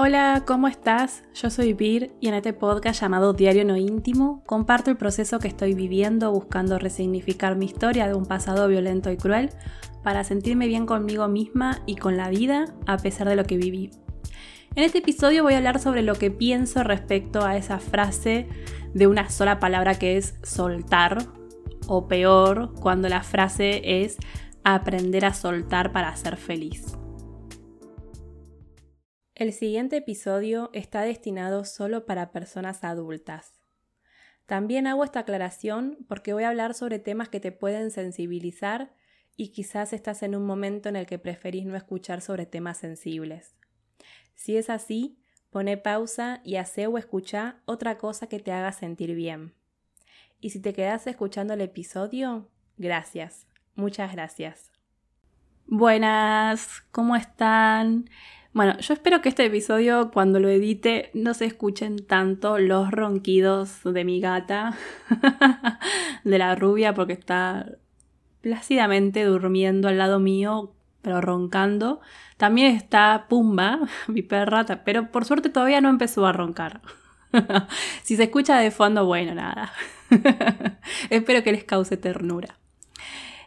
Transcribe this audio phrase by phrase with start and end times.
[0.00, 1.24] Hola, ¿cómo estás?
[1.34, 5.48] Yo soy Vir y en este podcast llamado Diario No Íntimo comparto el proceso que
[5.48, 9.50] estoy viviendo buscando resignificar mi historia de un pasado violento y cruel
[10.04, 13.90] para sentirme bien conmigo misma y con la vida a pesar de lo que viví.
[14.76, 18.46] En este episodio voy a hablar sobre lo que pienso respecto a esa frase
[18.94, 21.26] de una sola palabra que es soltar,
[21.88, 24.16] o peor, cuando la frase es
[24.62, 26.96] aprender a soltar para ser feliz.
[29.38, 33.52] El siguiente episodio está destinado solo para personas adultas.
[34.46, 38.92] También hago esta aclaración porque voy a hablar sobre temas que te pueden sensibilizar
[39.36, 43.54] y quizás estás en un momento en el que preferís no escuchar sobre temas sensibles.
[44.34, 49.14] Si es así, pone pausa y hace o escucha otra cosa que te haga sentir
[49.14, 49.54] bien.
[50.40, 53.46] Y si te quedas escuchando el episodio, gracias,
[53.76, 54.72] muchas gracias.
[55.68, 58.10] Buenas, ¿cómo están?
[58.58, 63.84] Bueno, yo espero que este episodio, cuando lo edite, no se escuchen tanto los ronquidos
[63.84, 64.76] de mi gata,
[66.24, 67.66] de la rubia, porque está
[68.40, 72.00] plácidamente durmiendo al lado mío, pero roncando.
[72.36, 73.78] También está Pumba,
[74.08, 76.80] mi perra, pero por suerte todavía no empezó a roncar.
[78.02, 79.72] si se escucha de fondo, bueno, nada.
[81.10, 82.56] Espero que les cause ternura.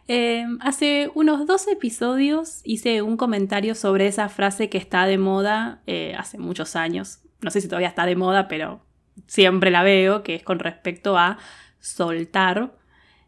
[0.08, 5.82] Em, hace unos dos episodios hice un comentario sobre esa frase que está de moda
[5.86, 7.20] eh, hace muchos años.
[7.40, 8.84] No sé si todavía está de moda, pero
[9.26, 11.38] siempre la veo, que es con respecto a
[11.80, 12.76] soltar.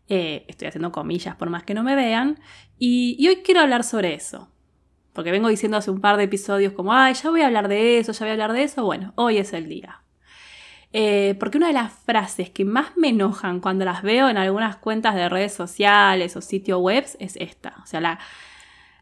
[0.09, 2.41] Eh, estoy haciendo comillas por más que no me vean.
[2.79, 4.51] Y, hoy quiero hablar sobre eso.
[5.13, 7.99] Porque vengo diciendo hace un par de episodios como, ay, ya voy a hablar de
[7.99, 8.85] eso, ya voy a hablar de eso.
[8.85, 10.04] Bueno, hoy es el día.
[10.97, 14.77] Eh, porque una de las frases que más me enojan cuando las veo en algunas
[14.77, 17.75] cuentas de redes sociales o sitios web es esta.
[17.83, 18.21] O sea, la,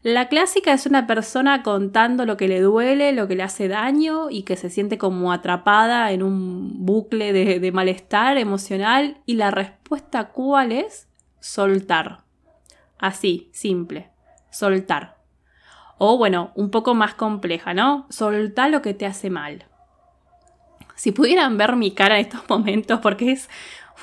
[0.01, 4.31] la clásica es una persona contando lo que le duele, lo que le hace daño
[4.31, 9.17] y que se siente como atrapada en un bucle de, de malestar emocional.
[9.27, 11.07] Y la respuesta cuál es?
[11.41, 12.21] Soltar.
[12.97, 14.09] Así, simple.
[14.49, 15.17] Soltar.
[15.99, 18.07] O bueno, un poco más compleja, ¿no?
[18.09, 19.67] Soltar lo que te hace mal.
[21.03, 23.49] Si pudieran ver mi cara en estos momentos, porque es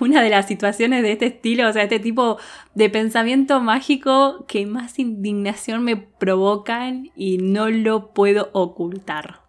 [0.00, 2.36] una de las situaciones de este estilo, o sea, este tipo
[2.74, 9.40] de pensamiento mágico que más indignación me provocan y no lo puedo ocultar.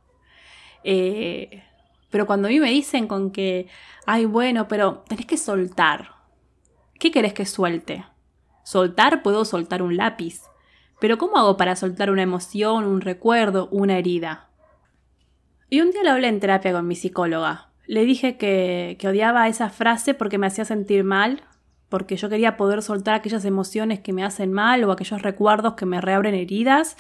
[0.86, 1.62] Eh,
[2.10, 3.68] pero cuando a mí me dicen con que,
[4.06, 6.14] ay, bueno, pero tenés que soltar.
[7.00, 8.06] ¿Qué querés que suelte?
[8.64, 10.40] Soltar puedo soltar un lápiz.
[11.02, 14.51] Pero ¿cómo hago para soltar una emoción, un recuerdo, una herida?
[15.74, 17.70] Y un día lo hablé en terapia con mi psicóloga.
[17.88, 21.44] Le dije que, odiaba esa frase porque me hacía sentir mal,
[21.88, 25.86] porque yo quería poder soltar aquellas emociones que me hacen mal o aquellos recuerdos que
[25.86, 26.98] me reabren heridas.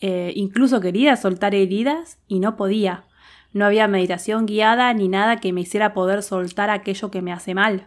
[0.00, 3.04] Eh, incluso quería soltar heridas y no podía.
[3.52, 7.52] No había meditación guiada ni nada que me hiciera poder soltar aquello que me hace
[7.52, 7.86] mal.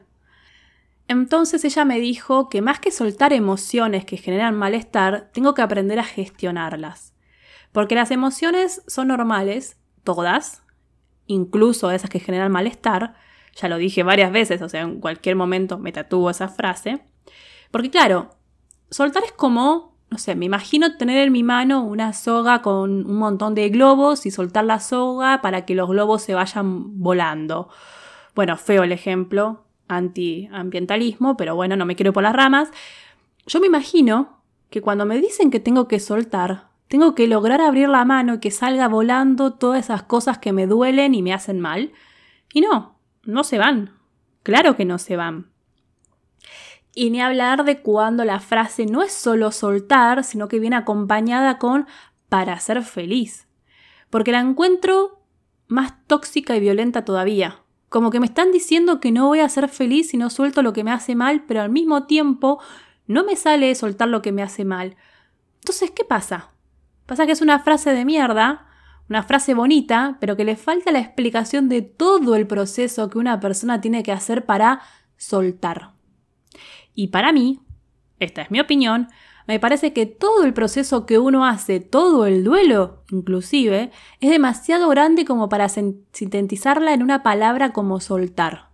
[1.07, 5.97] Entonces ella me dijo que más que soltar emociones que generan malestar, tengo que aprender
[5.97, 7.15] a gestionarlas.
[7.71, 9.78] Porque las emociones son normales
[10.15, 10.63] todas,
[11.27, 13.15] incluso esas que generan malestar,
[13.55, 17.01] ya lo dije varias veces, o sea, en cualquier momento me tatúo esa frase,
[17.71, 18.31] porque claro,
[18.89, 23.17] soltar es como, no sé, me imagino tener en mi mano una soga con un
[23.17, 27.69] montón de globos y soltar la soga para que los globos se vayan volando.
[28.33, 32.71] Bueno, feo el ejemplo, antiambientalismo, pero bueno, no me quiero por las ramas.
[33.45, 34.41] Yo me imagino
[34.71, 38.39] que cuando me dicen que tengo que soltar, tengo que lograr abrir la mano y
[38.39, 41.93] que salga volando todas esas cosas que me duelen y me hacen mal.
[42.51, 43.93] Y no, no se van.
[44.41, 45.51] Claro que no se van.
[46.95, 51.59] Y ni hablar de cuando la frase no es solo soltar, sino que viene acompañada
[51.59, 51.85] con
[52.27, 53.47] para ser feliz.
[54.09, 55.21] Porque la encuentro
[55.67, 57.61] más tóxica y violenta todavía.
[57.89, 60.73] Como que me están diciendo que no voy a ser feliz si no suelto lo
[60.73, 62.59] que me hace mal, pero al mismo tiempo
[63.05, 64.95] no me sale soltar lo que me hace mal.
[65.59, 66.51] Entonces, ¿qué pasa?
[67.09, 68.67] Pasa que es una frase de mierda,
[69.09, 73.39] una frase bonita, pero que le falta la explicación de todo el proceso que una
[73.39, 74.81] persona tiene que hacer para
[75.17, 75.93] soltar.
[76.93, 77.61] Y para mí,
[78.19, 79.07] esta es mi opinión,
[79.47, 83.89] me parece que todo el proceso que uno hace, todo el duelo inclusive,
[84.19, 88.69] es demasiado grande como para sintetizarla en una palabra como soltar.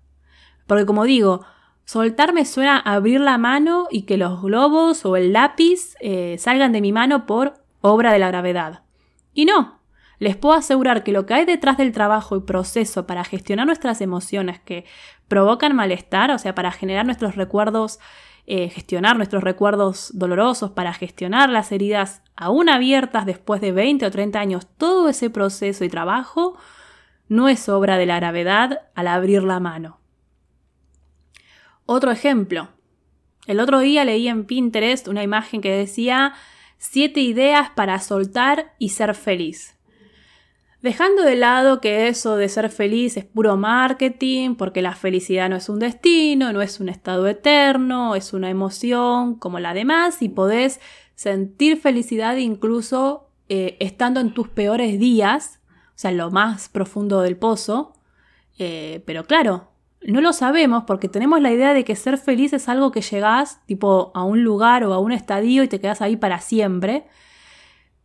[0.67, 1.45] Porque como digo,
[1.85, 6.35] soltar me suena a abrir la mano y que los globos o el lápiz eh,
[6.37, 8.83] salgan de mi mano por obra de la gravedad.
[9.33, 9.81] Y no,
[10.19, 14.01] les puedo asegurar que lo que hay detrás del trabajo y proceso para gestionar nuestras
[14.01, 14.85] emociones que
[15.27, 17.99] provocan malestar, o sea, para generar nuestros recuerdos
[18.47, 24.11] eh, gestionar nuestros recuerdos dolorosos, para gestionar las heridas aún abiertas después de 20 o
[24.11, 26.55] 30 años, todo ese proceso y trabajo
[27.27, 29.99] no es obra de la gravedad al abrir la mano.
[31.87, 32.69] Otro ejemplo.
[33.47, 36.33] El otro día leí en Pinterest una imagen que decía
[36.77, 39.75] siete ideas para soltar y ser feliz.
[40.85, 45.55] Dejando de lado que eso de ser feliz es puro marketing, porque la felicidad no
[45.55, 50.29] es un destino, no es un estado eterno, es una emoción como la demás y
[50.29, 50.79] podés
[51.15, 57.21] sentir felicidad incluso eh, estando en tus peores días, o sea, en lo más profundo
[57.21, 57.93] del pozo.
[58.59, 59.71] Eh, pero claro,
[60.07, 63.65] no lo sabemos porque tenemos la idea de que ser feliz es algo que llegás
[63.65, 67.05] tipo a un lugar o a un estadio y te quedas ahí para siempre.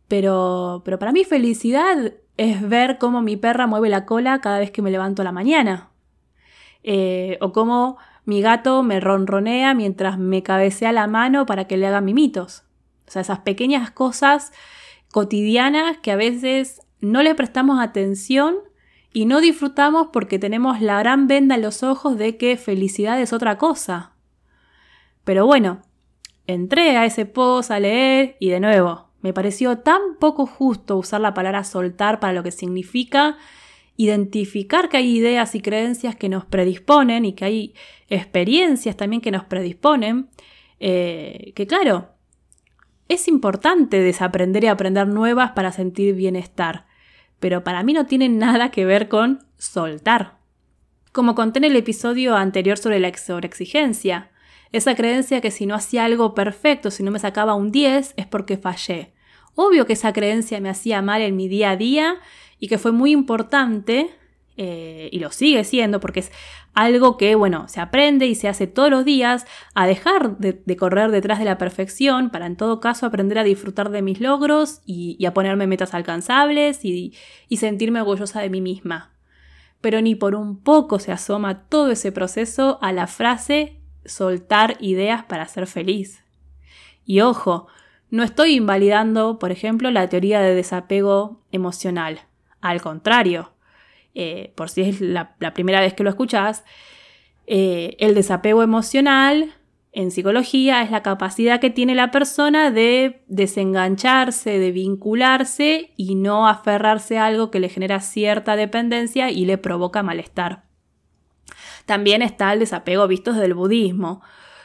[0.07, 4.71] Pero, pero para mí felicidad es ver cómo mi perra mueve la cola cada vez
[4.71, 5.89] que me levanto a la mañana.
[6.83, 11.87] Eh, o cómo mi gato me ronronea mientras me cabecea la mano para que le
[11.87, 12.63] haga mimitos.
[13.07, 14.51] O sea, esas pequeñas cosas
[15.11, 18.55] cotidianas que a veces no le prestamos atención
[19.13, 23.33] y no disfrutamos porque tenemos la gran venda en los ojos de que felicidad es
[23.33, 24.13] otra cosa.
[25.23, 25.81] Pero bueno,
[26.47, 31.21] entré a ese post a leer y de nuevo, me pareció tan poco justo usar
[31.21, 33.37] la palabra soltar para lo que significa
[33.97, 37.75] identificar que hay ideas y creencias que nos predisponen y que hay
[38.07, 40.29] experiencias también que nos predisponen,
[40.79, 42.09] eh, que claro,
[43.09, 46.85] es importante desaprender y aprender nuevas para sentir bienestar
[47.41, 50.37] pero para mí no tiene nada que ver con soltar.
[51.11, 54.31] Como conté en el episodio anterior sobre la sobreexigencia,
[54.71, 58.25] esa creencia que si no hacía algo perfecto, si no me sacaba un 10, es
[58.27, 59.11] porque fallé.
[59.55, 62.15] Obvio que esa creencia me hacía mal en mi día a día
[62.59, 64.11] y que fue muy importante
[64.55, 66.31] eh, y lo sigue siendo porque es
[66.73, 71.11] algo que, bueno, se aprende y se hace todos los días a dejar de, correr
[71.11, 75.23] detrás de la perfección para en todo caso aprender a disfrutar de mis logros y,
[75.25, 77.13] a ponerme metas alcanzables y,
[77.49, 79.11] y sentirme orgullosa de mí misma.
[79.81, 85.23] Pero ni por un poco se asoma todo ese proceso a la frase soltar ideas
[85.25, 86.23] para ser feliz.
[87.05, 87.67] Y ojo,
[88.09, 92.21] no estoy invalidando, por ejemplo, la teoría de desapego emocional.
[92.59, 93.50] Al contrario,
[94.13, 96.63] eh, por si es la, primera vez que lo escuchas,
[97.47, 99.53] eh, el desapego emocional
[99.93, 106.47] en psicología es la capacidad que tiene la persona de desengancharse, de vincularse y no
[106.47, 110.63] aferrarse a algo que le genera cierta dependencia y le provoca malestar.
[111.85, 114.21] También está el desapego visto desde el budismo.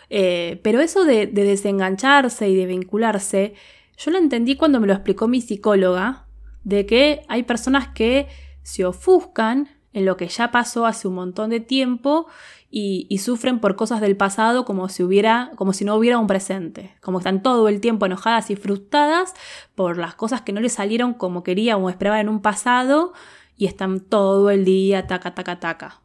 [0.08, 3.54] Eh, pero eso de desengancharse y de vincularse,
[3.96, 6.26] yo lo entendí cuando me lo explicó mi psicóloga,
[6.62, 8.28] de que hay personas que
[8.66, 12.26] se ofuscan en lo que ya pasó hace un montón de tiempo
[12.68, 16.96] y, sufren por cosas del pasado como si hubiera, como si no hubiera un presente,
[17.00, 19.34] como están todo el tiempo enojadas y frustradas
[19.76, 23.12] por las cosas que no les salieron como querían o esperaban en un pasado
[23.56, 26.00] y están todo el día taca taca taca.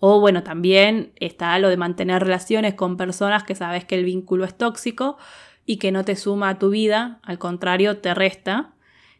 [0.00, 4.46] O bueno, también está lo de mantener relaciones con personas que sabes que el vínculo
[4.46, 5.18] es tóxico
[5.66, 8.72] y que no te suma a tu vida, al contrario, te resta.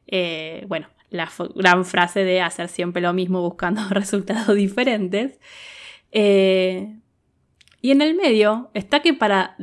[0.07, 5.39] Eh, bueno, la gran frase de hacer siempre lo mismo buscando resultados diferentes.
[6.13, 6.97] Eh,
[7.81, 9.57] y en el medio está que para,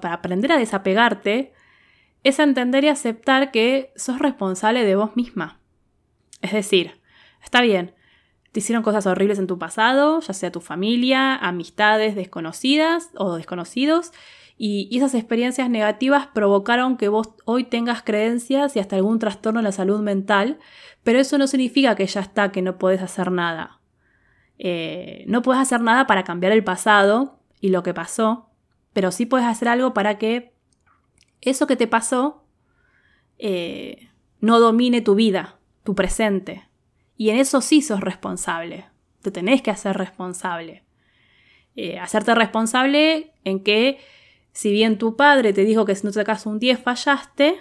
[0.00, 1.52] para aprender a desapegarte
[2.24, 5.60] es entender y aceptar que sos responsable de vos misma.
[6.40, 7.00] Es decir,
[7.42, 7.94] está bien,
[8.52, 14.12] te hicieron cosas horribles en tu pasado, ya sea tu familia, amistades desconocidas o desconocidos,
[14.56, 19.64] y, esas experiencias negativas provocaron que vos hoy tengas creencias y hasta algún trastorno en
[19.64, 20.58] la salud mental,
[21.02, 23.80] pero eso no significa que ya está, que no podés hacer nada.
[24.58, 28.50] Eh, no puedes hacer nada para cambiar el pasado y lo que pasó,
[28.92, 30.54] pero sí puedes hacer algo para que
[31.40, 32.44] eso que te pasó
[33.38, 36.68] eh, no domine tu vida, tu presente.
[37.16, 38.86] Y en eso sí sos responsable.
[39.22, 40.84] Te tenés que hacer responsable.
[41.74, 43.98] Eh, hacerte responsable en que
[44.52, 47.56] si bien tu padre te dijo que si no te sacas un 10 fallaste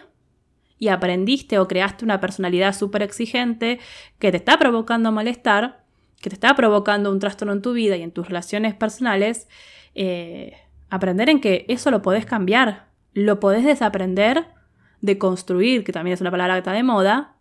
[0.78, 3.80] y aprendiste o creaste una personalidad súper exigente
[4.20, 5.86] que te está provocando malestar,
[6.22, 9.48] que te está provocando un trastorno en tu vida y en tus relaciones personales,
[9.96, 10.58] eh,
[10.90, 14.48] aprender en que eso lo podés cambiar, lo podés desaprender,
[15.02, 17.36] de construir, que también es una palabra que está de moda,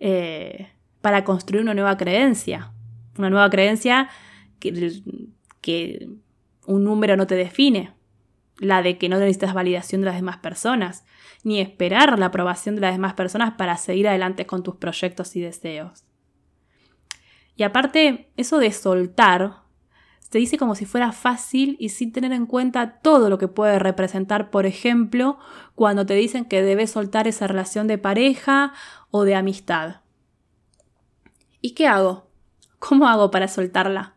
[0.00, 0.68] eh,
[1.00, 2.72] para construir una nueva creencia.
[3.18, 4.08] Una nueva creencia
[4.58, 6.08] que
[6.66, 7.92] un número no te define,
[8.58, 11.04] la de que no necesitas validación de las demás personas,
[11.44, 15.40] ni esperar la aprobación de las demás personas para seguir adelante con tus proyectos y
[15.40, 16.04] deseos.
[17.56, 19.62] Y aparte, eso de soltar
[20.30, 23.78] se dice como si fuera fácil y sin tener en cuenta todo lo que puede
[23.78, 25.38] representar, por ejemplo,
[25.74, 28.74] cuando te dicen que debes soltar esa relación de pareja
[29.10, 30.02] o de amistad.
[31.62, 32.30] ¿Y qué hago?
[32.78, 34.16] ¿Cómo hago para soltarla?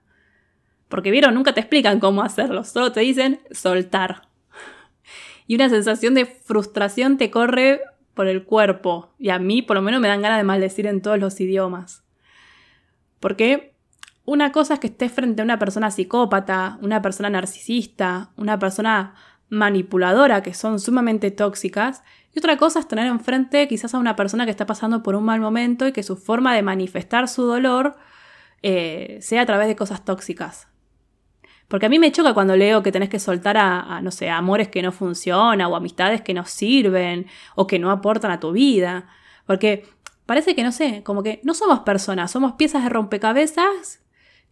[0.89, 4.30] Porque vieron, nunca te explican cómo hacerlo, solo te dicen soltar.
[5.51, 7.81] Y una sensación de frustración te corre
[8.13, 9.13] por el cuerpo.
[9.19, 12.05] Y a mí por lo menos me dan ganas de maldecir en todos los idiomas.
[13.19, 13.75] Porque
[14.23, 19.13] una cosa es que estés frente a una persona psicópata, una persona narcisista, una persona
[19.49, 22.01] manipuladora, que son sumamente tóxicas,
[22.33, 25.25] y otra cosa es tener enfrente quizás a una persona que está pasando por un
[25.25, 27.97] mal momento y que su forma de manifestar su dolor
[28.61, 30.70] eh, sea a través de cosas tóxicas.
[31.71, 34.67] Porque a mí me choca cuando leo que tenés que soltar a, no sé, amores
[34.67, 39.07] que no funcionan o amistades que no sirven o que no aportan a tu vida.
[39.47, 39.87] Porque
[40.25, 44.03] parece que, no sé, como que no somos personas, somos piezas de rompecabezas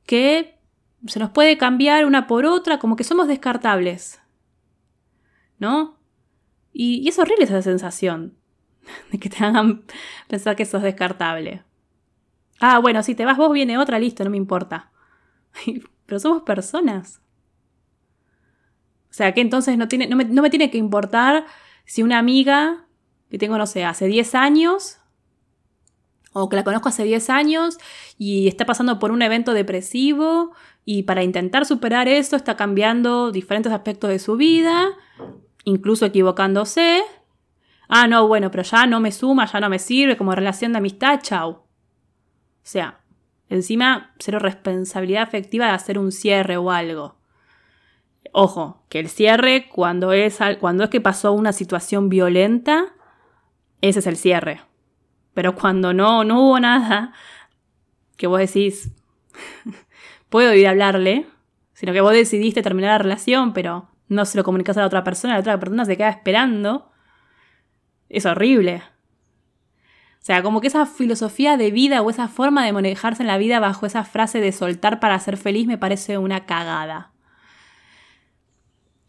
[0.06, 0.60] que
[1.08, 4.22] se nos puede cambiar una por otra, como que somos descartables.
[5.58, 5.98] ¿No?
[6.72, 8.38] Y, es horrible esa sensación
[9.12, 9.84] de que te hagan
[10.30, 11.64] pensar que sos descartable.
[12.62, 14.94] Ah, bueno, si te vas vos, viene otra, listo, no me importa.
[16.06, 17.22] Pero somos personas.
[19.10, 21.46] O sea, que entonces no, tiene, no, me, no me tiene que importar
[21.86, 22.86] si una amiga
[23.30, 25.00] que tengo, no sé, hace 10 años
[26.32, 27.78] o que la conozco hace 10 años
[28.18, 30.52] y está pasando por un evento depresivo
[30.86, 34.90] y para intentar superar eso está cambiando diferentes aspectos de su vida,
[35.64, 37.02] incluso equivocándose.
[37.88, 40.78] Ah, no, bueno, pero ya no me suma, ya no me sirve como relación de
[40.78, 41.50] amistad, chau.
[41.50, 41.66] O
[42.62, 43.02] sea,
[43.50, 47.16] encima cero responsabilidad afectiva de hacer un cierre o algo.
[48.32, 52.94] Ojo, que el cierre cuando es, cuando es que pasó una situación violenta,
[53.82, 54.62] ese es el cierre.
[55.34, 57.14] Pero cuando no, no hubo nada,
[58.18, 58.92] que vos decís,
[60.30, 61.26] puedo ir a hablarle,
[61.74, 65.04] sino que vos decidiste terminar la relación, pero no se lo comunicas a la otra
[65.04, 66.92] persona, la otra persona se queda esperando,
[68.10, 68.84] es horrible.
[70.22, 73.38] O sea, como que esa filosofía de vida o esa forma de manejarse en la
[73.38, 77.12] vida bajo esa frase de soltar para ser feliz me parece una cagada.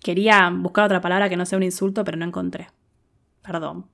[0.01, 2.69] Quería buscar otra palabra que no sea un insulto, pero no encontré.
[3.43, 3.87] Perdón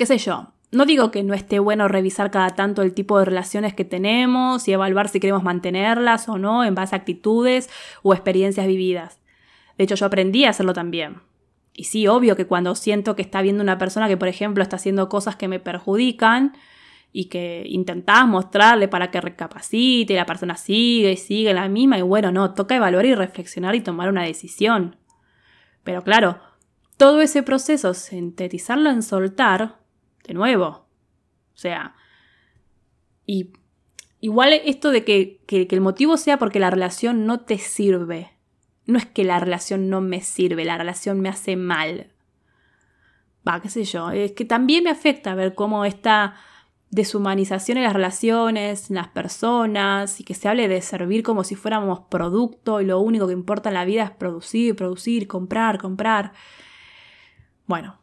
[0.00, 0.46] qué sé yo.
[0.72, 4.66] No digo que no esté bueno revisar cada tanto el tipo de relaciones que tenemos
[4.66, 7.68] y evaluar si queremos mantenerlas o no en base a actitudes
[8.02, 9.20] o experiencias vividas.
[9.76, 11.20] De hecho, yo aprendí a hacerlo también.
[11.80, 14.76] Y sí, obvio que cuando siento que está viendo una persona que, por ejemplo, está
[14.76, 16.52] haciendo cosas que me perjudican
[17.10, 21.96] y que intentás mostrarle para que recapacite y la persona sigue y sigue la misma,
[21.96, 24.96] y bueno, no, toca evaluar y reflexionar y tomar una decisión.
[25.82, 26.38] Pero claro,
[26.98, 29.78] todo ese proceso, sintetizarlo en soltar,
[30.28, 30.66] de nuevo.
[30.66, 31.94] O sea,
[33.24, 33.54] y
[34.20, 38.32] igual esto de que, el motivo sea porque la relación no te sirve.
[38.90, 42.08] No es que la relación no me sirve, la relación me hace mal.
[43.46, 44.10] Va, qué sé yo.
[44.10, 46.34] Es que también me afecta ver cómo esta
[46.90, 51.54] deshumanización en las relaciones, en las personas, y que se hable de servir como si
[51.54, 56.32] fuéramos producto y lo único que importa en la vida es producir, producir, comprar, comprar.
[57.66, 58.00] Bueno,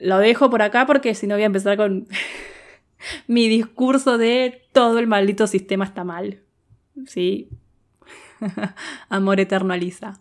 [0.00, 2.08] lo dejo por acá porque si no voy a empezar con
[3.28, 6.42] mi discurso de todo el maldito sistema está mal.
[7.06, 7.48] ¿Sí?
[9.08, 10.20] Amor eterno a Lisa.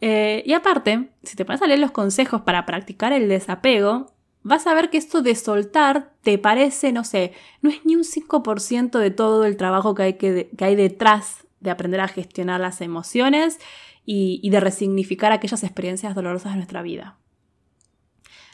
[0.00, 4.12] Eh, y aparte, si te pones a leer los consejos para practicar el desapego,
[4.42, 8.02] vas a ver que esto de soltar te parece, no sé, no es ni un
[8.02, 12.80] 5% de todo el trabajo que hay, que, hay detrás de aprender a gestionar las
[12.80, 13.60] emociones
[14.04, 17.16] y, y de resignificar aquellas experiencias dolorosas de nuestra vida.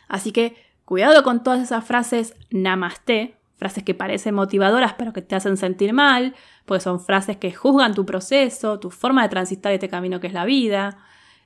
[0.06, 0.54] Así que
[0.84, 5.92] cuidado con todas esas frases namaste, frases que parecen motivadoras pero que te hacen sentir
[5.92, 6.34] mal,
[6.64, 10.32] porque son frases que juzgan tu proceso, tu forma de transitar este camino que es
[10.32, 10.98] la vida.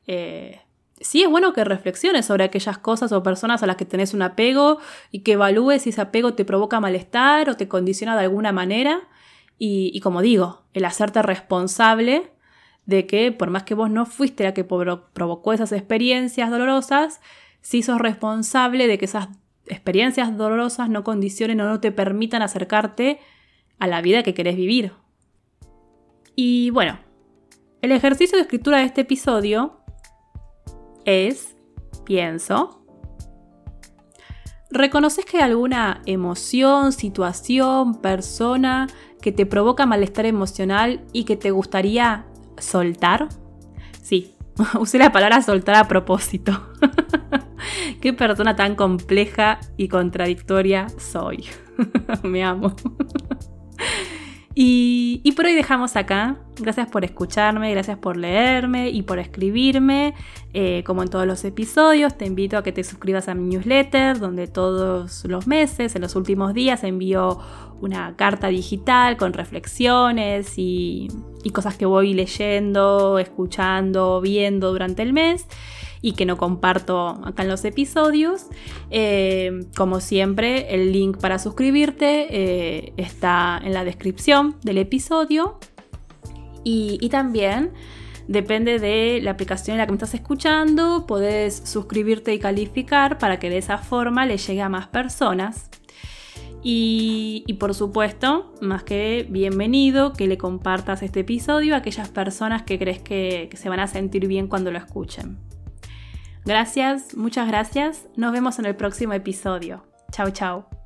[0.06, 0.60] Eh,
[1.00, 4.22] sí es bueno que reflexiones sobre aquellas cosas o personas a las que tenés un
[4.22, 4.78] apego
[5.10, 9.00] y que evalúes si ese apego te provoca malestar o te condiciona de alguna manera.
[9.64, 12.32] Y, como digo, el hacerte responsable
[12.84, 17.20] de que por más que vos no fuiste la que provocó esas experiencias dolorosas,
[17.60, 19.28] si sos responsable de que esas
[19.66, 23.20] experiencias dolorosas no condicionen o no te permitan acercarte
[23.78, 24.92] a la vida que querés vivir.
[26.34, 26.98] Y bueno,
[27.82, 29.80] el ejercicio de escritura de este episodio
[31.04, 31.56] es,
[32.04, 32.84] pienso,
[34.70, 38.86] ¿reconoces que hay alguna emoción, situación, persona
[39.20, 42.26] que te provoca malestar emocional y que te gustaría
[42.58, 43.28] soltar?
[44.00, 44.34] Sí,
[44.78, 46.68] usé la palabra soltar a propósito.
[48.00, 51.46] Qué persona tan compleja y contradictoria soy.
[52.22, 52.74] Me amo.
[54.54, 56.36] Y, por hoy dejamos acá.
[56.58, 60.14] Gracias por escucharme, gracias por leerme y por escribirme.
[60.52, 64.18] Eh, como en todos los episodios, te invito a que te suscribas a mi newsletter,
[64.18, 67.38] donde todos los meses, en los últimos días, envío
[67.80, 71.08] una carta digital con reflexiones y,
[71.42, 75.46] y cosas que voy leyendo, escuchando, viendo durante el mes
[76.02, 78.46] y que no comparto acá en los episodios.
[78.90, 85.58] Eh, como siempre, el link para suscribirte eh, está en la descripción del episodio.
[86.64, 87.72] Y, también
[88.28, 93.40] depende de la aplicación en la que me estás escuchando, podés suscribirte y calificar para
[93.40, 95.70] que de esa forma le llegue a más personas.
[96.64, 102.78] Y, por supuesto, más que bienvenido que le compartas este episodio a aquellas personas que
[102.78, 105.38] crees que se van a sentir bien cuando lo escuchen.
[106.44, 108.06] Gracias, muchas gracias.
[108.16, 109.84] Nos vemos en el próximo episodio.
[110.10, 110.81] Chao, chao.